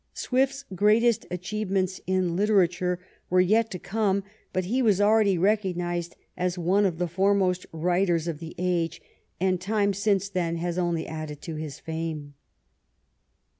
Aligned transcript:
Swift's 0.15 0.65
greatest 0.73 1.27
achievements 1.29 2.01
in 2.07 2.35
literature 2.35 2.97
were 3.29 3.39
yet 3.39 3.69
to 3.69 3.77
come, 3.77 4.23
but 4.51 4.65
he 4.65 4.81
was 4.81 4.99
already 4.99 5.37
recognized 5.37 6.15
as 6.35 6.57
one 6.57 6.87
of 6.87 6.97
the 6.97 7.07
foremost 7.07 7.67
writers 7.71 8.27
of 8.27 8.39
the 8.39 8.55
age, 8.57 8.99
and 9.39 9.61
time 9.61 9.93
since 9.93 10.27
then 10.27 10.55
has 10.55 10.79
only 10.79 11.05
added 11.05 11.39
to 11.39 11.53
his 11.53 11.77
fame. 11.77 12.33